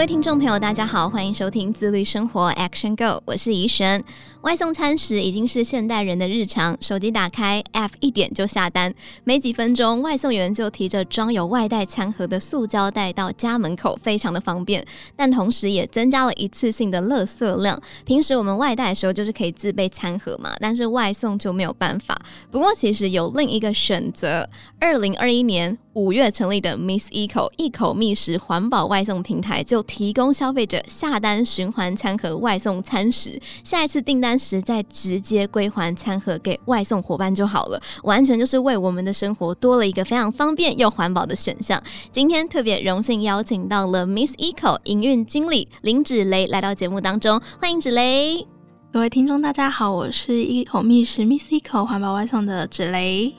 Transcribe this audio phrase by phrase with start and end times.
[0.00, 4.02] 各位听众朋友，大家好，欢迎收听自律生活 Action Go，我是怡璇。
[4.40, 8.94] 外送餐食已经是现代人的日常，手机打开 App 一点就下单，
[9.24, 14.82] 没几分钟，外送员就提着装有外带餐盒的塑胶袋到家门口，非常的方便。
[15.14, 17.78] 但同时也增加了一次性的垃圾量。
[18.06, 22.18] 平时我们外带的时候就是可以自备餐盒嘛，但是外送就没有办法。
[22.50, 34.30] 不过其实有另一个选择，二零二一年五月成立的 Miss Eco 一口觅食环保外送平台就提供消费者下单循环餐盒外送餐食，下一次订单。
[34.40, 41.82] 时再直接归还餐盒给外送伙伴就好了，完全就是为我们的生活多了一个非常方便又环保的选项。
[42.10, 48.46] 今天特别荣幸邀请到了 Miss Eco 营运经理林芷蕾来到节目当中，欢迎芷蕾。
[48.92, 53.34] 各位听众大家好，我是一口觅食 Miss Eco 环保外送的芷蕾。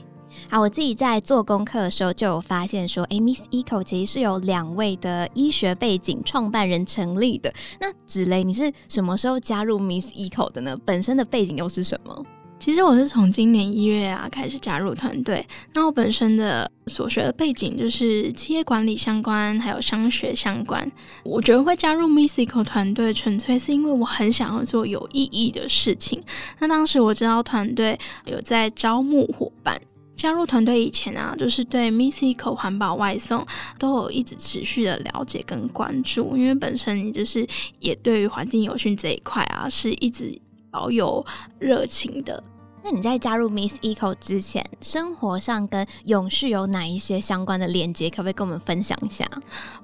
[0.50, 7.52] 好，我自己在做功课的时候就有发现说，哎，Miss Eco 其实是有两位的医学背景创办人成立的。
[7.80, 10.76] 那芷蕾，你是什么时候加入 Miss Eco 的呢？
[10.84, 12.24] 本身的背景又是什么？
[12.58, 15.44] 其实我是从今年一月啊开始加入团队。
[15.74, 20.88] 那我本身的所学的背景就是企业管理相关，还有商学相关。
[21.24, 26.22] 我觉得会加入 Miss Eco 团队，纯粹是因为我很想要做有意义的事情。
[26.60, 29.80] 那当时我知道团队有在招募伙伴。
[30.22, 33.44] 加入团队以前啊，就是对 Miss Eco 环保外送
[33.76, 37.44] 都有一直持续的了解跟关注，因为本身你就是
[37.80, 40.32] 也对于环境有训这一块啊，是一直
[40.70, 41.26] 保有
[41.58, 42.40] 热情的。
[42.84, 48.08] 那你在加入 Miss Eco 之前，生活上跟永续有哪一些相关的连接？
[48.08, 49.28] 可不可以跟我们分享一下？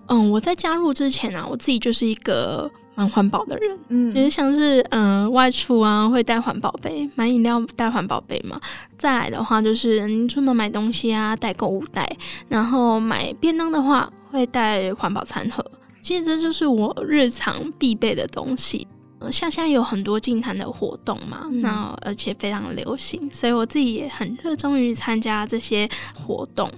[0.06, 2.70] 嗯，我在加入之前啊，我自己就是一个。
[2.98, 8.60] 蛮环保的人，嗯，就是像是嗯、呃、外出啊会带环保杯，买饮料带环保杯嘛。
[8.96, 12.16] 再来的话就是您出门买东西啊带购物袋，
[12.48, 15.64] 然后买便当的话会带环保餐盒。
[16.00, 18.84] 其实这就是我日常必备的东西。
[19.20, 26.68] 呃，像现在有很多净滩的活动嘛，嗯、那而且非常流行，所以我自己也很热衷于参加这些活动。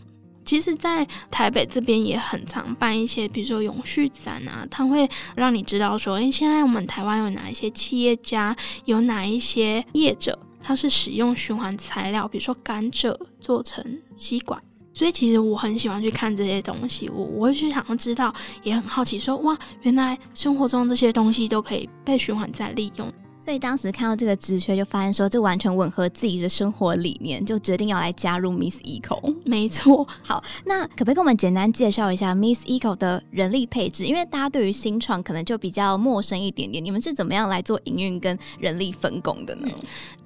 [0.50, 14.60] 其实，在台北这边也很常办一些，比如说永续展啊，它会让你知道说，哎，现在我们台湾有哪一些企业家，有哪一些业者，他是使用循环材料，比如说甘蔗做成吸管。
[14.92, 18.34] 所以，其实我很喜欢去看这些东西，我我会去想要知道，
[18.64, 23.08] 也很好奇说，哇，原来生活中这些东西都可以被循环再利用。
[23.42, 29.34] 所以当时看到这个职缺，就发现说这完全吻合自己的生活理念，就决定要来加入 Miss Eco。
[29.46, 34.04] 没错， 好，那可不可以跟我们简单介绍一下 Miss Eco 的人力配置？
[34.04, 39.68] 因为大家对于新创可能就比较陌生一点点，你们是怎么样来做营运跟人力分工的呢？
[39.72, 39.80] 嗯，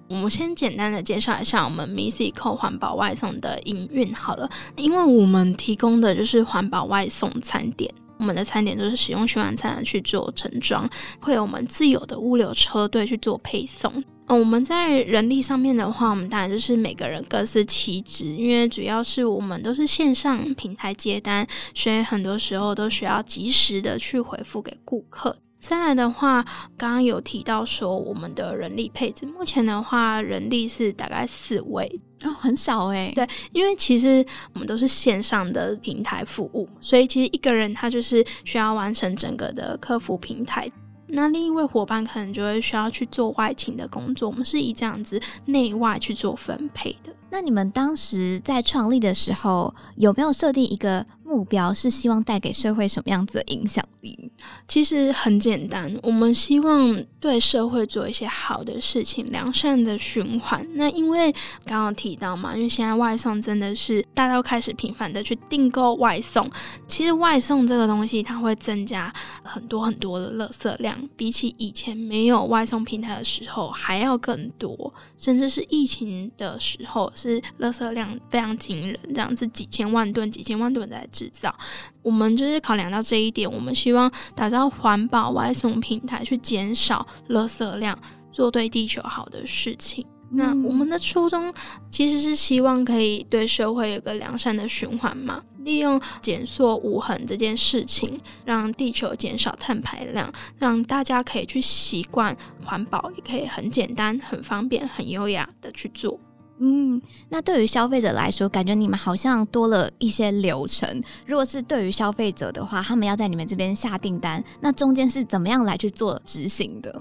[0.08, 7.94] 我们先简单的介绍一下我们 Miss Eco 环保外送的营运好了，因为我们提供的就是环保外送餐点。
[8.19, 10.88] 我们的餐点都是使用循环餐去做盛装，
[11.20, 13.92] 会有我们自有的物流车队去做配送。
[14.26, 25.36] 嗯，我们在人力上面的话，我们当然就是每个人各司其职，因为主要是我们都是线上平台接单，所以很多时候都需要及时的去回复给顾客。
[25.66, 26.44] 再来的话，
[26.76, 31.91] 刚刚有提到说我们的人力配置，目前的话人力是大概四位。
[32.22, 33.12] 哦，很少哎、欸。
[33.14, 40.70] 对，因为其实我们都是线上的平台服务，所以其实一个人他就是需要完成整个的客服平台。
[41.06, 47.10] 那另一位伙伴可能就会需要去做外勤的工作，我们是以这样子内外去做分配的。
[47.34, 54.30] 那你们当时在创立的时候，有没有设定一个目标，是希望带给社会什么样子的影响力？
[54.68, 60.64] 其实很简单，我们希望对社会做一些好的事情，良善的循环。
[60.74, 61.32] 那因为
[61.64, 66.48] 刚刚提到嘛，因为现在外送真的是大家都开始频繁的去订购外送，
[66.87, 77.10] 其实外送这个东西它会增加很多很多的垃圾量，比起以前没有外送平台的时候还要更多，甚至是疫情的时候。
[77.31, 81.55] 是垃圾量非常惊人，这样子几千万吨、几千万吨在制造。
[82.03, 87.99] 我们就是考量到这一点，我们希望打造环保外送平台，去减少垃圾量，
[88.31, 90.06] 做对地球好的事情。
[90.31, 91.53] 嗯、那我们的初衷
[91.91, 106.19] 其实是希望可以对社会有个良善的循环嘛，利用减塑无痕这件事情，让地球减少碳排量，让大家可以去习惯环保，也可以很简单、很方便、很优雅的去做。
[106.58, 111.02] 嗯，那对于消费者来说，感觉你们好像多了一些流程。
[111.26, 116.96] 如果是对于消费者的话，他们要在你们这边下订单，那中间是怎么样来去做执行的？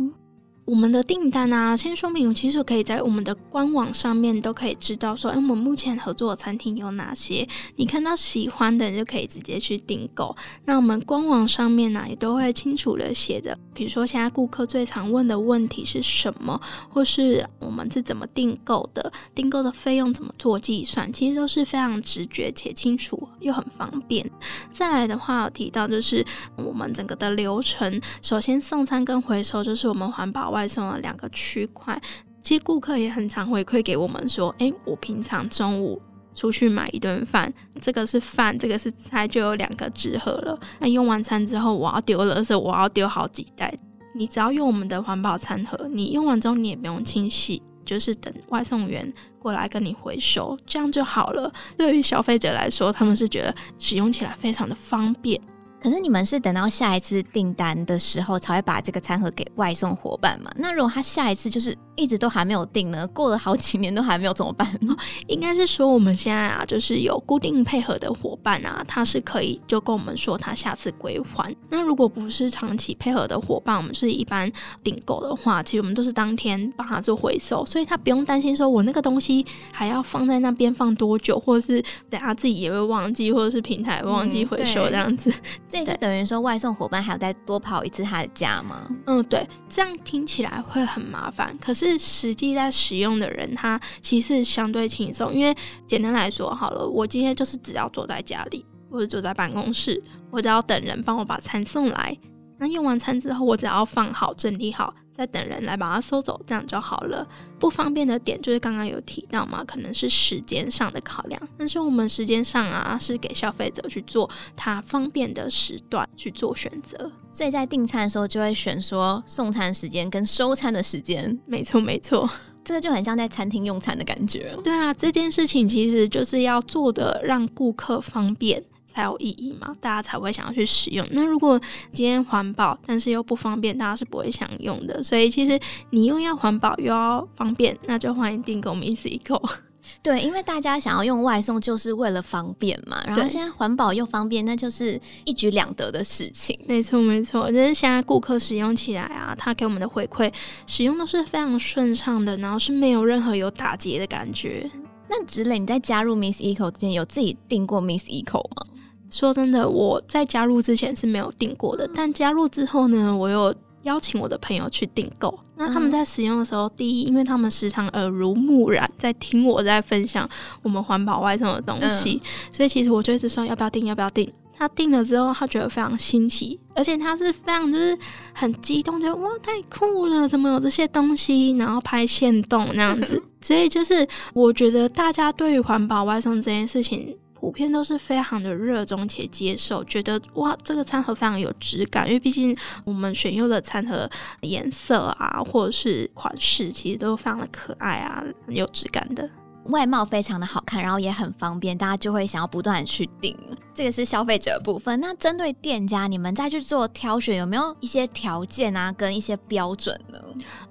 [0.74, 7.48] 我们的订单啊，先说明，其实可以在我们的官网上面都可以知道说，哎，我们目前合作的餐厅有哪些。
[7.76, 10.36] 你看到喜欢的，你就可以直接去订购。
[10.66, 16.60] 那我们官网上面呢、也都会清楚的写着，比如说现在顾客最常问的问题是什么，
[16.90, 24.28] 或是我们是怎么订购的，订购的费用怎么做计算，其实都是非常直觉且清楚又很方便。
[24.72, 26.26] 再来的话，有提到就是
[26.56, 32.00] 我们整个的流程，首先送餐跟回收，就是我们环保外送了两个区块，
[32.42, 36.02] 其实顾客也很常回馈给我们说：“诶，我平常中午
[36.36, 40.60] 出去买一顿饭，这个是饭，这个是菜，就有两个纸盒了。
[40.80, 43.74] 那用完餐之后，我要丢了，是我要丢好几袋。
[44.16, 51.52] 你只要用我们的环保餐盒，你用完之后你也不用清洗，就是等外送员过来跟你回收，这样就好了。
[51.78, 55.40] 对于消费者来说，他们是觉得使用起来非常的方便。”
[55.84, 60.50] 可是你们是等到下一次订单的时候才会把这个餐盒给外送伙伴嘛？
[60.56, 63.06] 那如果他下一次就是一直都还没有订呢？
[63.10, 64.66] 过了好几年都还没有怎么办？
[65.28, 71.54] 应该是说我们现在啊，就是有固定配合的伙伴啊，他是可以就跟我们说他下次归还。
[71.70, 74.50] 那如果不是长期配合的伙伴，我们就是一般
[74.82, 85.30] 订购的话，其实我们都是当天帮他做回收，所以他不用担心说我那个东西还要放在那边放多久，或者是等下自己也会忘记，或者是平台忘记回收这样子。
[85.30, 85.36] 嗯
[85.74, 88.88] 所以就等于说，外送伙伴还要再多跑一次他的家吗？
[89.08, 91.58] 嗯，对，这样听起来会很麻烦。
[91.60, 95.34] 可是实际在使用的人，他其实相对轻松。
[95.34, 95.56] 因为
[95.88, 100.00] 简单来说，好了，我今天就是只要坐在家里，或者坐在办公室，
[100.30, 102.16] 我只要等人帮我把餐送来。
[102.60, 104.94] 那用完餐之后，我只要放好、整理好。
[105.14, 107.26] 再等人来把它收走，这样就好了。
[107.60, 111.42] 不方便的点就是刚刚有提到嘛，可能是时间上的考量。
[111.58, 117.12] 但是我们时间上啊，是给消费者去做他方便的时段去做选择。
[117.30, 121.40] 所以在订餐的时候就会选说送餐时间跟收餐的时间。
[121.46, 122.30] 没错，没错，
[122.64, 124.56] 这个就很像在餐厅用餐的感觉。
[124.64, 128.64] 对啊，这件事情其实就是要做的让顾客方便。
[128.94, 131.06] 才有意义嘛，大家才会想要去使用。
[131.12, 131.60] 那如果
[131.92, 135.02] 今天环保，但是又不方便，大家是不会想用的。
[135.02, 135.60] 所以其实
[135.90, 139.42] 你又要环保又要方便，那就欢迎订购 Miss Eco。
[140.02, 143.04] 对，因为大家想要用外送就是为了方便嘛。
[143.06, 146.58] 然后现在环保又方便，那就是一举两得的事情。
[146.68, 150.32] 没错，没错，就是现在顾客使用起来啊，他给我们的回馈，
[150.68, 154.70] 使用都是非常顺畅的，然后是没有任何有打结的感觉。
[155.10, 158.66] 那芷蕾，你在加入 Miss Eco 之前，有自己订过 Miss Eco 吗？
[159.14, 165.38] 说真的，我在加入之前是没有订过的，但加入之后呢，我有邀请我的朋友去订购。
[165.56, 170.28] 那他们在使用的时候，第一，因为他们时常耳濡目染，在听我在分享
[170.64, 172.20] 我们环保外送的东西，
[172.52, 174.28] 所以其实我就一直说要不要订，要不要订。
[174.56, 177.96] 他订了之后，他觉得非常新奇，而且他是非常就是
[178.34, 183.22] 很激动，觉得哇太酷了，怎么有这些东西，然后拍现动那样子。
[183.42, 187.16] 所以就是我觉得大家对于环保外送这件事情。
[187.44, 192.56] 普遍都是非常的热衷且接受，觉得哇，这个餐盒非常有质感，因为毕竟
[192.86, 194.10] 我们选用的餐盒
[194.40, 199.30] 颜色啊，或者是款式，其实都非常的可爱啊，很有质感的。
[199.66, 203.36] 外貌非常的好看，然后也很方便，大家就会想要不断的去订。
[203.74, 205.00] 这个是消费者部分。
[205.00, 210.20] 那针对店家，你们再去做挑选，有没有一些条件啊，跟一些标准呢？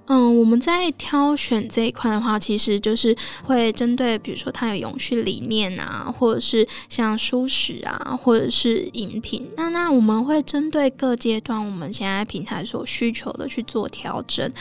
[0.07, 9.51] 嗯，我们在挑选这一块的话，其实就是会针对，比如说它有永续理念啊，或者是像蔬食啊，或者是饮品。
[9.57, 14.53] 那那我们会针对各阶段我们现在平台所需求的去做调整。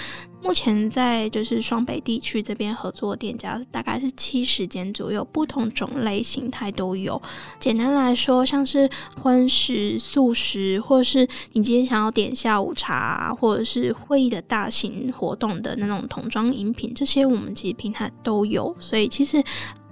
[0.44, 7.22] 目前在就是双北地区这边合作店家大概是七十间左右，不同种类形态都有。
[7.60, 8.90] 简单来说，像是
[9.22, 19.42] 荤食、素食，或是你今天想要点下午茶，或者是会议的大型活动的那种桶装饮品，这些我们其实平台都有，所以其实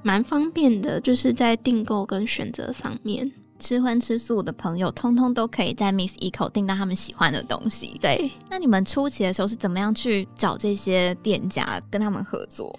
[0.02, 3.32] 蛮方便的，就是在订购跟选择上面。
[3.60, 7.98] 吃荤吃素的朋友，通通都可以在 Miss Eco 订到他们喜欢的东西。
[8.02, 12.74] 对，那你们初期的时候是怎么样去找这些店家跟他们合作？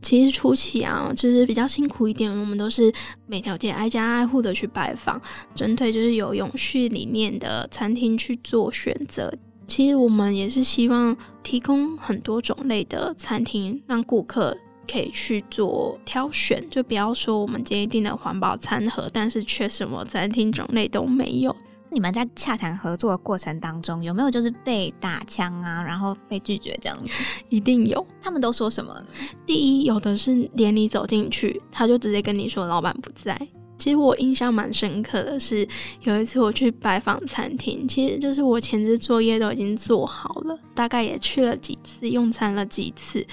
[0.00, 2.92] 其实初期啊，就是比较辛苦一点，我们都是
[3.26, 5.20] 每条街挨家挨户的去拜访，
[5.56, 9.32] 针对就是有永续理念的餐厅去做选择。
[9.66, 14.56] 其实我们也是希望提供很多种类的餐厅，让顾客。
[14.90, 21.54] 可以去做挑选，就不要说我们今天订的环保餐盒，但是却什么餐厅种类都没有。
[21.90, 27.10] 你们在洽谈合作的过程当中，有没有就是被打枪啊，然后被拒绝这样子？
[27.48, 28.06] 一定有。
[28.22, 28.94] 他们都说什么？
[29.46, 33.34] 第一，有的是连你走进去，他就直接跟你说老板不在。
[33.78, 35.66] 其实我印象蛮深刻的是，
[36.02, 43.24] 有一次我去拜访餐厅，其实就是我前置作业都已经做好了，大概也去了几次，用餐了几次。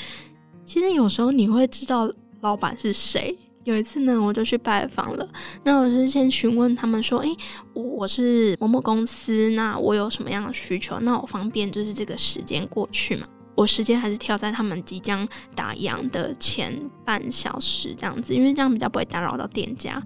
[0.65, 3.37] 其实有时候你会知道老板是谁。
[3.63, 5.27] 有一次呢，我就去拜访了。
[5.63, 7.35] 那我是先询问他们说：“诶，
[7.73, 10.99] 我我是某某公司，那我有什么样的需求？
[10.99, 13.27] 那我方便就是这个时间过去嘛？
[13.55, 19.99] 我时间还是挑在他们即将打烊的前半小时这样子，因为这样比较不会打扰到店家。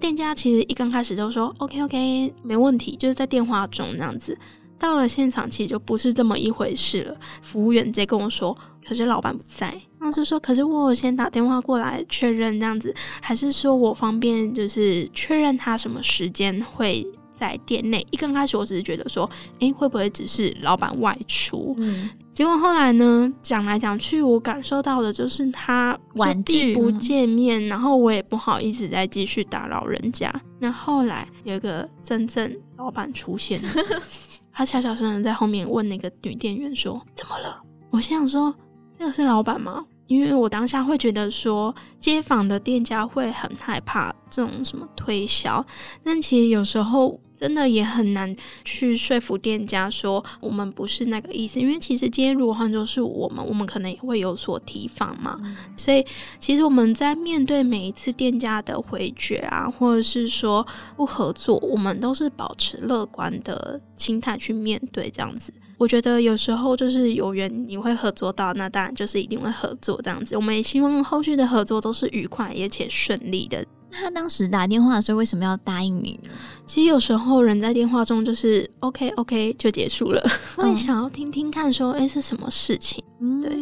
[0.00, 4.36] 店家其实一刚开始就说 OK OK，没问题，就是在电话中这样子。
[4.78, 7.16] 到了现场，其实就不是这么一回事了。
[7.42, 17.02] 服务员直接跟我说。”可是老板不在，然后就说：“可是我有先打电话过来确认这样子，还是说我方便就是确认他什么时间会
[17.32, 19.28] 在店内？”一刚开始我只是觉得说
[19.60, 30.30] ：“诶，会不会只是老板外出？”嗯，结果后来呢，讲来讲去，我感受到的就是他婉拒不见面，然后我也不好意思再继续打扰人家。
[30.58, 33.58] 那后来有一个真正老板出现，
[34.54, 38.54] 他小小声的在后面问那个女店员说：“怎么了？”我心想说。
[38.96, 39.84] 这个是老板吗？
[40.06, 45.66] 因为我当下会觉得说，街坊的店家会很害怕这种什么推销，
[46.04, 51.58] 但其实有时候真的也很难去说服店家说我们不是那个意思。
[51.58, 55.38] 因为其实今天如果换作是我们，我们可能也会有所提防嘛。
[55.44, 56.04] 嗯、所以
[56.38, 65.52] 其实我们在面对每一次店家的回绝啊，或者是说不合作，我们都是保持乐观的心态去面对这样子。
[65.76, 70.36] 我觉得有时候就是有缘你会合作到，那当然就是一定会合作这样子。
[70.36, 73.66] 我们也希望后续的合作都是愉快而且顺利的。
[73.94, 76.30] 那他当时打电话的时候为什么要答应你呢？
[76.66, 80.20] 其实有时候人在电话中就是 OK OK 就结束了，
[80.56, 83.02] 会、嗯、想要听听看说，哎、欸，是什么事情？
[83.20, 83.56] 嗯，对。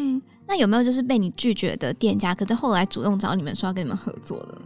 [0.49, 4.59] 那有没有就是被你拒绝的店家，可是后来主动找你们说要跟你们合作的？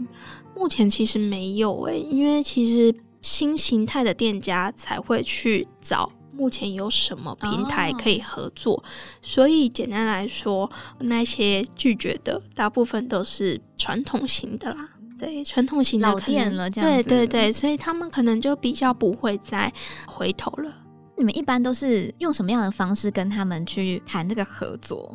[0.54, 6.08] 目前其实没有哎、欸，因为其实新形态的店家才会去找。
[6.32, 8.84] 目前有什么平台可以合作？Oh.
[9.22, 14.90] 所以简单来说，那些拒绝的大部分都是传统型的啦。
[15.18, 17.02] 对，传统型的老店了，这样子。
[17.08, 19.72] 对对对，所以他们可能就比较不会再
[20.06, 20.72] 回头了。
[21.16, 25.14] 你们一般都是用什么样的方式跟他们去谈这个合作？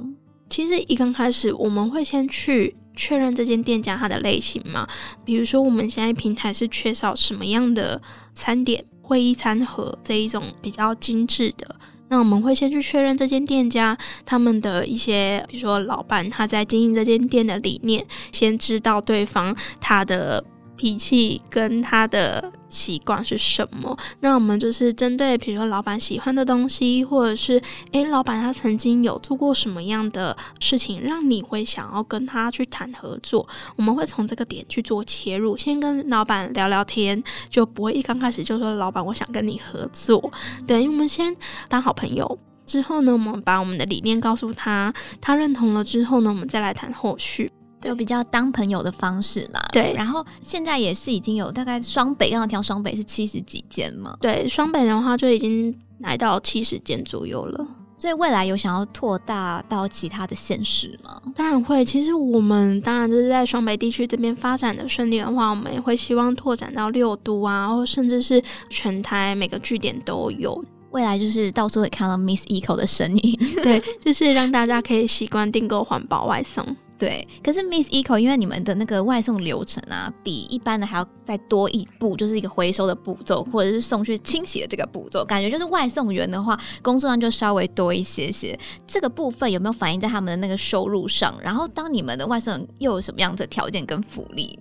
[0.49, 4.87] 其实一刚开始，我们会先去确认这间店家它的类型嘛，
[5.23, 8.01] 比如说我们现在平台是缺少什么样的
[8.33, 8.83] 餐点。
[9.03, 11.75] 会议餐盒这一种比较精致的，
[12.11, 20.43] 那我们会先去确认这间店家他们的一些，比如说老板他在经营这间店的理念，先知道对方他的。
[20.81, 23.95] 脾气跟他的习惯是什么？
[24.21, 27.61] 那我们就是针对，比如说老板喜欢的东西，或者是
[27.91, 33.47] 诶，老板他曾经有做过什么样的事情，让你会想要跟他去谈合作？
[33.75, 40.31] 我们会从这个点去做切入，先跟老板聊聊天，就不会一刚开始就说老板我想跟你合作。
[40.65, 41.37] 对，因为我们先
[41.69, 47.51] 当好朋友，之后呢，我们把我们的理念告诉他，他认同了之后呢，我们再来谈后续。
[47.81, 49.59] 就比较当朋友的方式啦。
[49.73, 54.15] 对，然后现在也是已经有大概双北，刚刚挑双北是七十几间嘛。
[54.21, 57.65] 对，双北的话就已经来到七十间左右了。
[57.97, 61.21] 所以未来有想要扩大到其他的县市吗？
[61.35, 61.85] 当然会。
[61.85, 70.65] 其实我们当然就是在双北地区这边发展的顺利的话，我们也会希望拓展到六都啊，或甚至是全台每个据点都有。
[70.89, 73.39] 未来就是到时候会看到 Miss Eco 的身影。
[73.61, 76.65] 对，就是让大家可以习惯订购环保外送。
[77.01, 88.55] 对，可是 Miss Eco 因为你们的那个外送流程啊，比一般的还要再多一步，就是一个回收的步骤，或者是送去清洗的这个步骤，感觉就是外送员的话，工作量就稍微多一些些。
[88.85, 91.33] 这个部分有没有反映在他们的那个收入上？
[91.41, 94.59] 然后，当你们的外送员又有什么样子的条件跟福利？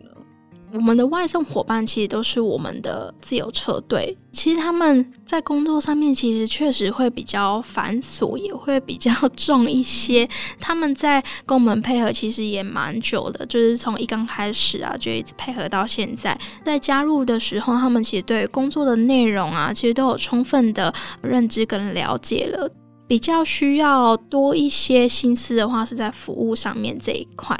[0.72, 10.28] 我们的外送伙伴其实都是我们的自由车队，其实他们在工作上面其实确实会比较繁琐，也会比较 重一些。
[10.60, 16.38] 他们在跟我们配合其实也蛮久的，就是从一刚开始啊就一直配合到现在。
[16.64, 22.70] 在加入的时候，他们其实对工作的内容啊，其实都有充分的认知跟了解了。
[23.08, 27.58] 比较需要多一些心思的话，是在服务上面这一块，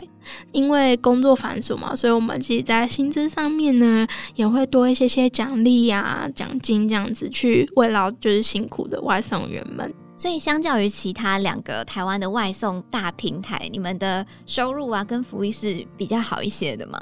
[0.53, 9.93] 因为工作繁琐嘛，所以我们其实，在薪资上面呢，也会多一些些奖励呀、奖金这样子，去慰劳就是辛苦的外送员们。
[10.17, 17.01] 所以，相较于其他两个台湾的外送大平台，你们的收入啊跟福利是比较好一些的吗？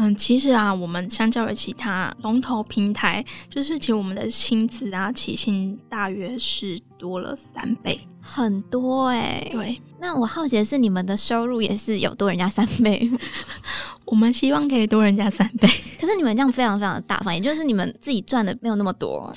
[0.00, 9.48] 嗯，其实啊，我们相较于其他龙头平台，就是其实我们的薪资啊起薪大约是多了三倍，很多哎、欸。
[9.50, 13.10] 对，那我好奇的是，你们的收入也是有多人家三倍？
[14.06, 15.68] 我们希望可以多人家三倍，
[16.00, 19.34] 可是你们这样非常非常的大方，也就是你们自己赚的没有那么多。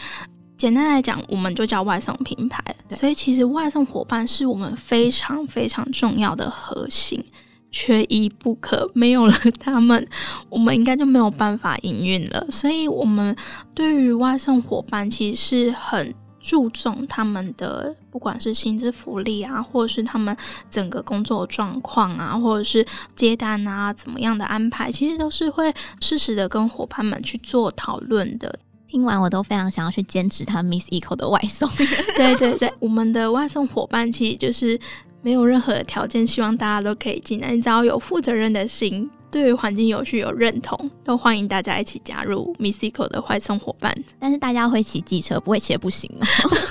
[0.60, 7.26] 简单来讲，我们就叫外送平台，所以其实外送伙伴是我们非常非常重要的核心。
[7.72, 10.06] 缺一不可，没有了 他们，
[10.50, 12.46] 我们应该就没有办法营运了。
[12.52, 13.36] 所以，我们
[13.74, 20.36] 对于外送伙伴其实是很注重他们的，不管是薪资福利啊，或者是他们
[20.70, 22.86] 整个工作状况啊，或者是
[23.16, 28.60] 接单啊，怎么样的安排，其实都是会适时的跟伙伴们去做讨论的。
[28.88, 31.70] 听完，我都非常想要去兼职他 Miss Eco 的外送。
[32.18, 34.78] 对对对，我们的外送伙伴其实就是。
[35.22, 37.52] 没有任何的条件，希望大家都可以进来。
[37.52, 43.96] 你只要有负责任的心，对于环境有序有认同，都欢迎大家一起加入 Missico 的外送伙伴。
[44.20, 46.26] 但是大家会骑机车，不会骑不行哦。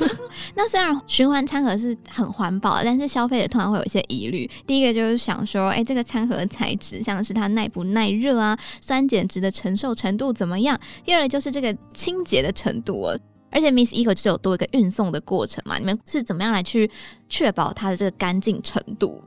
[0.55, 4.51] 那虽然循环餐盒是很环保，但是消费者通常会有一些疑虑。
[4.67, 10.79] 第一个就是想说，哎，这个餐盒的材质，像是它耐不耐热啊，酸碱值的承受程度怎么样？
[11.05, 13.19] 第二个就是这个清洁的程度哦。
[13.51, 16.91] 而且 Miss Eco 就有多一个运送的过程嘛，你们是怎么样来去
[17.29, 19.23] 确保它的这个干净程度？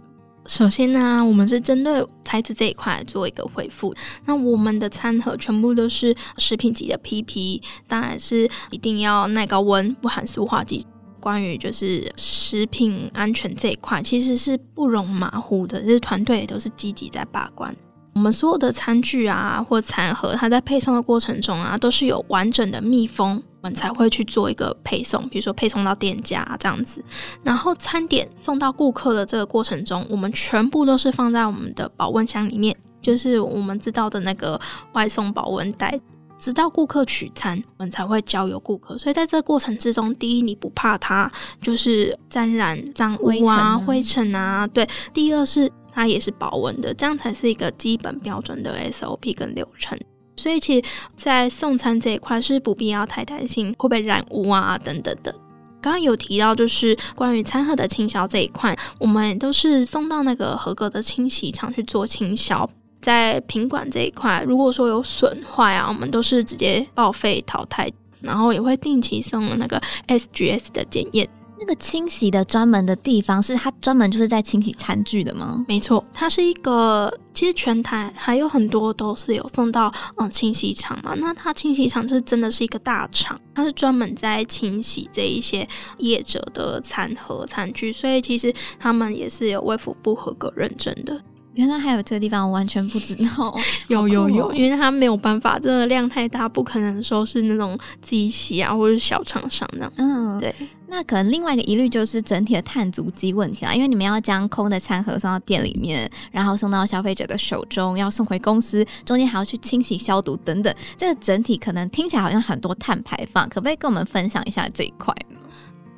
[0.46, 3.96] 首先呢、我们是针对材质这一块做一个回复。
[4.25, 10.86] 那我们的餐盒全部都是食品级的 PP，当然是一定要耐高温，不含塑化剂。
[11.22, 17.74] 关于就是食品安全这一块，其实是不容马虎的，就是团队也都是积极在把关。
[18.13, 25.27] 我们所有的餐具啊，或餐盒，它在配送的过程中啊，都是有完整的密封，们才会去做一个配送。
[25.29, 27.03] 比如说配送到店家这样子，
[27.41, 34.60] 然后餐点送到顾客的这个过程中，我们全部都是放在我们的保温箱里面，就是我们知道的那个
[34.91, 36.00] 外送保温袋，
[36.38, 38.98] 直到顾客取餐，我们才会交由顾客。
[38.98, 45.72] 所以在这个过程之中，第一，你不怕它就是沾染脏污啊、灰尘啊，对；第二是。
[45.96, 49.96] 它也是保温的，这样才是一个基本标准的 SOP 跟流程。
[50.36, 50.84] 所以其实，
[51.16, 55.34] 在送餐这一块是不必要太担心会被染污啊等等的。
[55.82, 62.69] 刚刚有提到，就是关于餐盒的清消这一块，我们都是送到那个合格的清洗厂去做清消。
[63.02, 67.91] 在品管这一块，如果说有损坏啊，我们都是直接报废淘汰，
[68.22, 71.28] 然后也会定期送那个 SGS 的检验。
[71.63, 75.63] 那个清洗的专门的地方，是它专门就是在清洗餐具的吗？
[75.65, 81.13] 没错，它是一个，其实全台还有很多都是有送到嗯清洗厂嘛。
[81.15, 85.65] 那它清洗厂是真的是一个大厂，它是专门在清洗这一些
[85.99, 91.17] 业者的餐盒餐具，所以其实他们也是有卫福部合格认证的。
[91.54, 93.56] 原来还有这个地方，我完全不知道。
[93.88, 99.93] 有有有，因为它没有办法，这个量太大，不可能说是那种机洗啊，或者是小厂商那样。
[99.97, 100.54] 嗯，对。
[100.95, 115.12] 那可能另外一个疑虑就是整体的碳足迹问题啦，因为你们要将空的餐盒送到店里面，然后送到消费者的手中，要送回公司，中间还要去清洗消毒等等，这个整体可能听起来好像很多碳排放，可不可以跟我们分享一下这一块？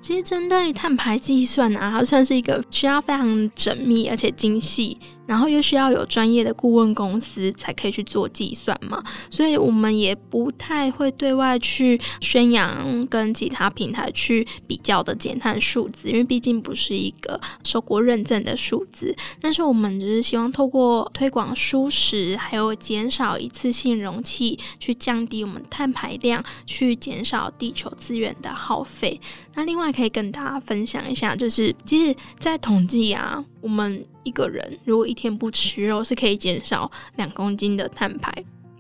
[0.02, 4.98] 其实针对碳排计算啊，它算是一个需要非常缜密而且精细。
[5.26, 19.16] 然后又需要有专业的顾问公司才可以去做计算嘛，所以我们也不太会对外去宣扬跟其他平台去比较的减碳数字，因为毕竟不是一个受过认证的数字。
[19.42, 29.20] 但是我们只是希望透过推广蔬食，还有减少一次性容器，去降低我们碳排量，去减少地球资源的耗费。
[29.56, 34.06] 那另外可以跟大家分享一下，就是其实，在统计啊，我们。
[34.28, 38.34] 一个人如果一天不吃肉，是可以减少两公斤的碳排。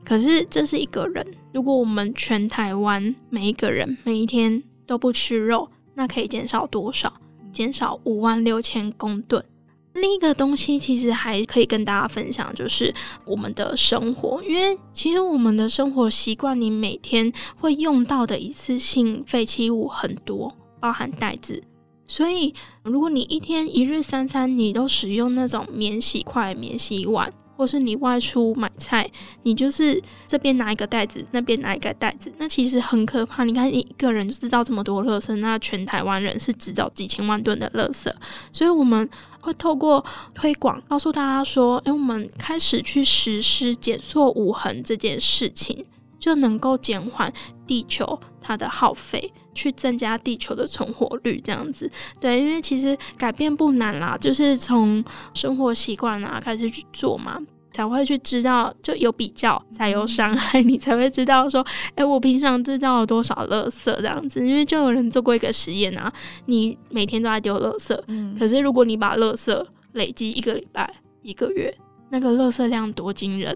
[0.04, 7.14] 可是这是一个人，如果我们全台湾每一个人每一天都不吃肉，那可以减少多少？
[7.54, 9.46] 减少五万六千公吨。
[9.94, 12.92] 另一个东西其实还可以跟大家分享，就是
[13.24, 21.62] 我们的生活，因为其实我们的生活习惯，你每天会用到的一次性废弃物很多，包含袋子。
[22.08, 29.10] 所以，如果你一天一日三餐你都使用那种免洗筷、免洗碗，或是你外出买菜，
[29.44, 33.44] 你就是这边拿一个袋子，那边拿一个袋子，那其实很可怕。
[33.44, 38.14] 你看，你一个人制造这么多垃圾，那全台湾人是制造几千万吨的垃圾。
[38.52, 39.10] 所以我们
[39.42, 45.86] 会透过推广，告诉大家说，诶，我们开始去实施减塑无痕这件事情，
[46.20, 47.34] 就能够减缓
[47.66, 49.32] 地球它的耗费。
[49.56, 51.90] 去增加地球的存活率，这样子，
[52.20, 57.40] 对，因为其实改变不难啦，就是从生活习惯啊开始去做嘛。
[57.72, 64.40] 才会去知道，就有比较才有伤害，你才会知道说，哎、欸，我平常制造了多少垃圾这样子。
[64.48, 66.10] 因为就有人做过一个实验啊，
[66.46, 70.90] 你每天都在丢垃圾，嗯，可是如果你把垃圾累积一个礼拜、
[71.22, 71.78] 一个月，
[72.10, 73.54] 那个垃圾量多惊人。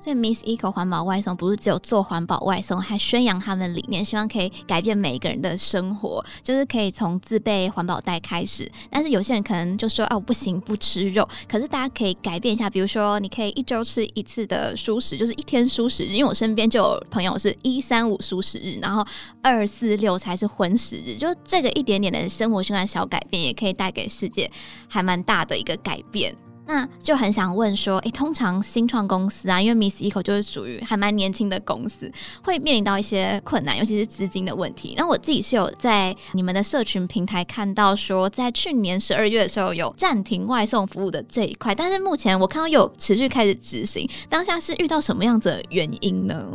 [0.00, 8.70] 所以，Miss Eco 环保外送不是只有做环保外送，还宣扬他们理念，希望可以改变每一个人的生活，就是可以从自备环保袋开始。
[8.88, 16.04] 但是有些人可能就说：“哦，不行，不吃肉。”可是大家可以改变一下，比如说，你可以一周吃一次的蔬食，就是一天蔬食。
[16.04, 19.04] 因为我身边就有朋友是一三五蔬食日，然后
[19.42, 21.16] 二四六才是荤食日。
[21.16, 24.48] 就这个一点点的生活习惯小改变，也可以带给世界
[24.88, 26.32] 还蛮大的一个改变。
[26.68, 34.94] 那就很想问说，诶、通常新创公司啊，因为 Miss Eco 就是属于还蛮年轻的公司，会面临到一些困难，尤其是资金的问题。
[34.98, 44.06] 那我自己是有在你们的社群平台看到说，在去年十二月的时候有暂停外送服务的这一块，但是目前我看到有持续开始执行。
[44.28, 46.52] 当下是遇到什么样子的原因呢？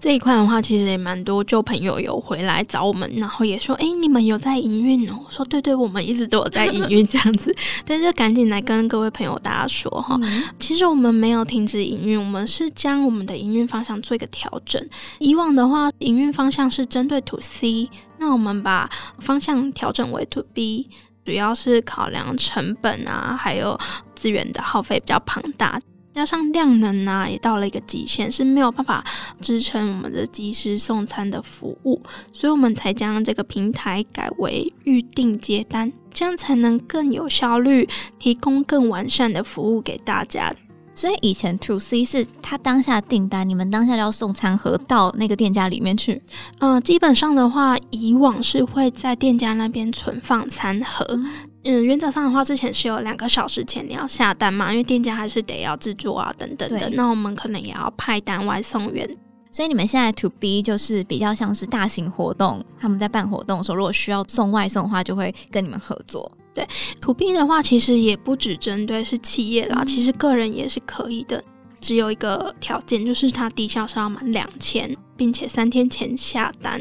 [0.00, 5.18] 这一块的话，其实也蛮多旧朋友有回来找我们，然后也说，诶、你们有在营运哦？
[5.26, 9.38] 我说，对对，我们一直都有在营运这样子， 但是就赶紧来跟各位朋友。
[9.42, 10.18] 大家说哈，
[10.58, 14.82] 其实我们没有停止营运，我们是将我们的营运方向做一个调整。
[15.18, 20.88] 以往的话，营运方向是针对 To C，那我们把方向调整为 To B，
[21.24, 23.78] 主要是考量成本啊，还有
[24.14, 25.80] 资源的耗费比较庞大。
[26.14, 29.04] 加上量能啊，也到了一个极限，是没有办法
[29.40, 40.54] 支撑我们的即时送餐的服务，所以我们才将这个平台改为预定接单，这样才能更有效率，提供更完善的服务给大家。
[40.94, 46.20] 所以以前 To C 是他当下订单，你们当下要送餐盒到那个店家里面去。
[46.58, 51.18] 嗯、呃，基本上的话，以往是会在店家那边存放餐盒。
[51.64, 56.90] 嗯，原则上的话，之前是有两个小时前你要下单嘛，因为店家还是得要制作啊，等等的。
[56.90, 59.08] 那我们可能也要派单外送员。
[59.50, 66.30] 所以你们现在 To B 就是比较像是大型活动，他们在办活动的时候，如果需要送外送的话，就会跟你们合作。
[66.54, 66.66] 对
[67.00, 71.42] ，To B 的话，其实也不只针对是企业啦，嗯、其实个人也是可以的。
[71.80, 76.80] 只有一个条件，就是它低消是要满两千，并且三天前下单。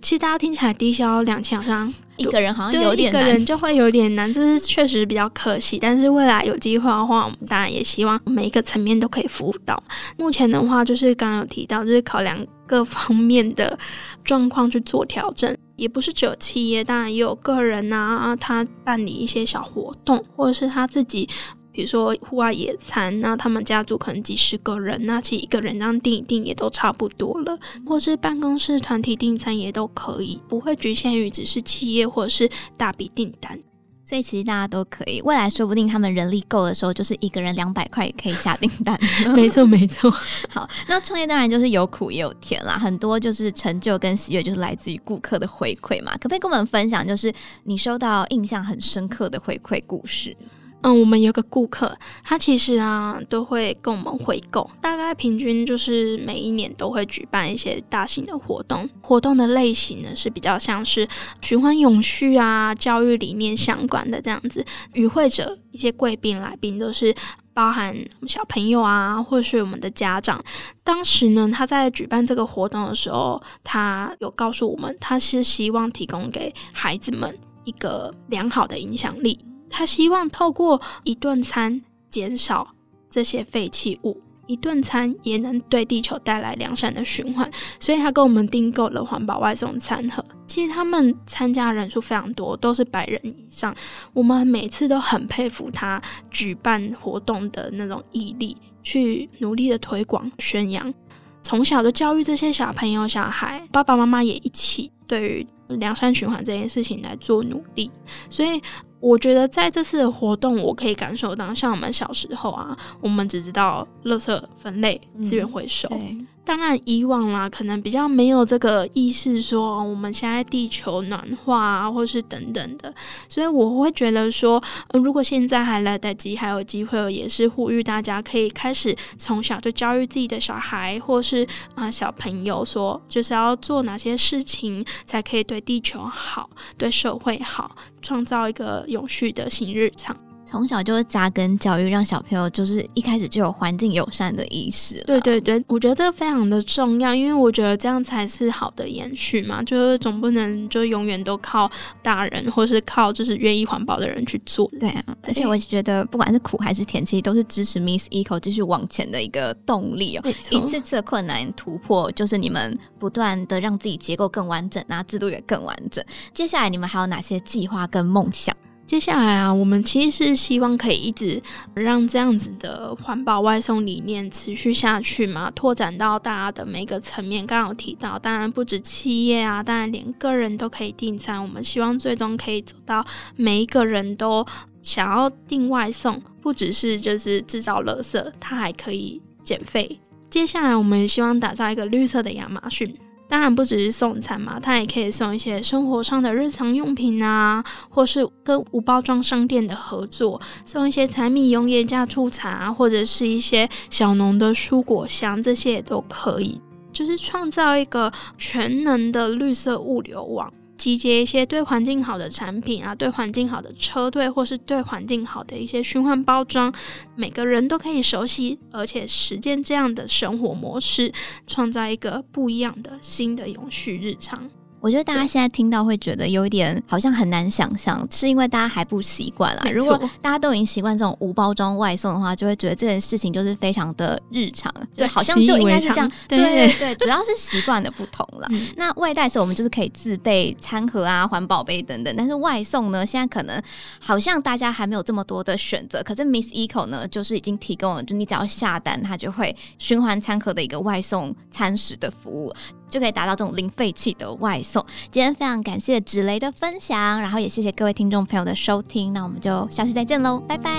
[0.00, 1.92] 其实大家听起来低消两千好像
[2.22, 5.78] 一个人好像有点难，一个人就会有点难，这是确实比较可惜。
[5.80, 9.82] 但是未来有机会的话，我们当然也希望每一个层面都可以服务到。
[10.16, 13.78] 目前的话，就是刚刚有提到，就是考量各方面的
[14.24, 21.28] 状况去做调整，也不是只有企业，当然也有个人啊，他办理一些小活动，或者是他自己。
[21.72, 33.58] 比如说户外野餐，那他们家族可能几十个人，那其实一个人这样订一订也都差不多了，或是办公室团体订餐也都可以，不会局限于只是企业或者是大笔订单，
[34.04, 35.22] 所以其实大家都可以。
[35.22, 38.98] 未来说不定他们人力够的时候，就是一个人两百块也可以下订单。
[39.34, 40.10] 没错，没错。
[40.50, 46.12] 好，那创业当然就是有苦也有甜啦，很多就是成就跟喜悦就是来自于顾客的回馈嘛。
[46.14, 47.32] 可不可以跟我们分享，就是
[47.64, 50.36] 你收到印象很深刻的回馈故事？
[50.82, 61.06] 嗯，我们有个顾客，他其实啊都会跟我们回购，大概平均就是每一年都会举办一些大型的活动，活动的类型呢是比较像是
[61.40, 64.64] 循环永续啊、教育理念相关的这样子。
[64.94, 67.14] 与会者一些贵宾来宾都是
[67.54, 70.42] 包含小朋友啊，或是我们的家长。
[70.82, 79.38] 当时呢，他在举办这个活动的时候，他有告诉我们，他是希望提供给孩子们一个良好的影响力。
[79.72, 82.68] 他希望透过一顿餐减少
[83.10, 90.22] 这些废弃物，一顿餐也能对地球带来良善的循环，所以他跟我们订购了环保外送餐盒。
[90.46, 93.74] 其实他们参加人数非常多，都是百人以上。
[94.12, 100.92] 我们每次都很佩服他举办活动的那种毅力，去努力的推广宣扬，
[101.40, 107.90] 从小就教育这些小朋友小孩，爸爸妈妈也一起对于良善循环这件事情来做努力，
[108.28, 108.60] 所以。
[109.02, 115.88] 我觉得在这次的活动，我可以感受到，像我们小时候啊，我们只知道垃圾分类、资源回收。
[115.90, 122.92] 嗯当然，以往啦，可能比较没有这个意识，说我们现在地球暖化啊，或是等等的，
[123.28, 124.60] 所以我会觉得说，
[124.92, 140.16] 如果现在还来得及，还有机会，也是呼吁大家可以开始从小就教育自己的小孩，或是啊、小朋友，说就是要做哪些事情才可以对地球好，对社会好，创造一个永续的新日常。
[140.52, 145.02] 从小就会扎根教育，让小朋友就是一开始就有环境友善的意识。
[145.06, 151.70] 对对对，我觉得这个非常的重要，因为我觉得这样才是好的延续嘛，就是总不能就永远都靠
[152.02, 154.70] 大人，或是靠就是愿意环保的人去做。
[154.78, 160.22] 对啊，而且我觉得不管是苦还是甜，其实都是支持 Miss Eco 继续往前的一个动力哦。
[160.50, 166.04] 一次次的困难突破，就是你们不断的让自己结构更完整啊，制度也更完整。
[166.34, 168.54] 接下来你们还有哪些计划跟梦想？
[168.92, 177.46] 接下来啊，我们其实是希望可以一直让这样子的环保外送理念持续下去嘛，拓展到大家的每个层面。
[177.46, 181.42] 刚刚有提到，当然不止企业啊，当然连个人都可以订餐。
[181.42, 183.02] 我们希望最终可以走到
[183.34, 184.46] 每一个人都
[184.82, 189.98] 想要订外送，不只是就是制造垃圾，它还可以减费。
[190.28, 192.94] 接下来，我们希望打造一个绿色的亚马逊。
[193.32, 206.60] 当然不只是送餐嘛，它也可以送一些生活上的日常用品啊，或是跟无包装商店的合作，送一些柴米油盐酱醋茶，或者是一些小农的蔬果箱，这些也都可以，
[206.92, 210.52] 就是创造一个全能的绿色物流网。
[210.82, 216.74] 集结一些对环境好的产品啊，对环境好的车队，或是对环境好的一些循环包装，
[217.14, 221.12] 每个人都可以熟悉，而且实践这样的生活模式，
[221.46, 224.50] 创造一个不一样的新的永续日常。
[224.82, 229.62] 我觉得大家现在听到会觉得有一点好像很难想象，是因为大家还不习惯啦。
[229.70, 236.10] 如果大家都已经习惯这种无包装外送的话，就会觉得这件事情就是非常的日常，就好像就应该是这样。
[236.26, 238.48] 对对对，主要是习惯的不同了。
[238.76, 243.62] 那外带的时候，我们就是可以自备餐盒啊、环保杯等等，但是外送呢，现在可能
[244.00, 246.02] 好像大家还没有这么多的选择。
[246.02, 252.52] 可是 Miss Eco 呢，就是已经提供了，就你只要下单，它就会循环餐盒的一个外送餐食的服务。
[252.92, 254.84] 就可以达到这种零废弃的外送。
[255.10, 260.70] 今天非常感谢芷雷的分享，然后也谢谢各位听众朋友的收听，那我们就下期再见喽，拜拜，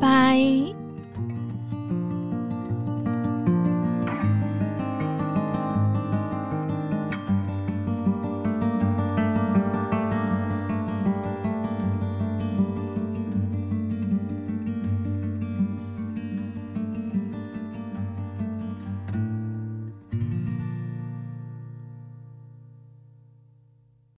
[0.00, 0.81] 拜。